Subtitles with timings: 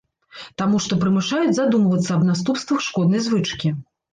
[0.61, 3.77] Таму што прымушаюць задумвацца аб наступствах шкоднай звычкі.